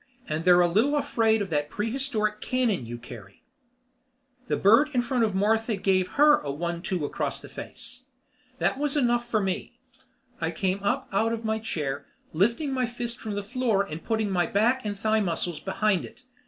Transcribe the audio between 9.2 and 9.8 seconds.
for me.